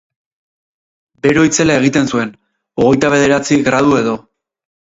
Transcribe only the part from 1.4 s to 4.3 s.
itzela egin zuen; hogeitabederatzi gradu edo.